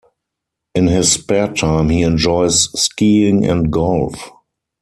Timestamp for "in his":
0.73-1.11